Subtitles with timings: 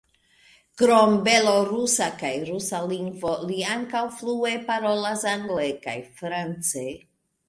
[0.81, 6.87] Krom belorusa kaj rusa lingvo, li ankaŭ flue parolas angle kaj france.